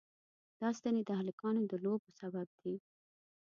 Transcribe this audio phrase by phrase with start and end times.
[0.59, 2.75] دا ستنې د هلکانو د لوبو سبب دي.